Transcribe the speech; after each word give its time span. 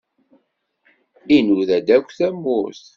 Inuda-d 1.35 1.87
akk 1.95 2.09
tamurt. 2.17 2.85